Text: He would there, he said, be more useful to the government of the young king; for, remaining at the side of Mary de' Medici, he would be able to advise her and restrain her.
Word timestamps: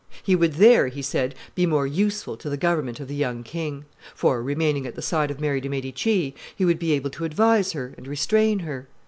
He 0.23 0.35
would 0.35 0.53
there, 0.53 0.87
he 0.87 1.03
said, 1.03 1.35
be 1.53 1.67
more 1.67 1.85
useful 1.85 2.35
to 2.37 2.49
the 2.49 2.57
government 2.57 2.99
of 2.99 3.07
the 3.07 3.13
young 3.13 3.43
king; 3.43 3.85
for, 4.15 4.41
remaining 4.41 4.87
at 4.87 4.95
the 4.95 5.01
side 5.03 5.29
of 5.29 5.39
Mary 5.39 5.61
de' 5.61 5.69
Medici, 5.69 6.33
he 6.55 6.65
would 6.65 6.79
be 6.79 6.93
able 6.93 7.11
to 7.11 7.23
advise 7.23 7.73
her 7.73 7.93
and 7.99 8.07
restrain 8.07 8.57
her. 8.65 8.87